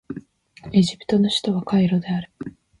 [0.73, 2.31] エジプトの首都はカイロである